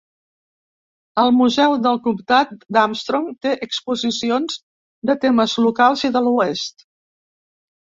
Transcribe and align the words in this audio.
El 1.23 1.27
museu 1.41 1.75
del 1.83 1.99
comtat 2.07 2.55
d'Armstrong 2.77 3.29
té 3.47 3.53
exposicions 3.67 4.59
de 5.11 5.19
temes 5.29 5.57
locals 5.69 6.09
i 6.11 6.15
de 6.19 6.27
l'oest. 6.31 6.87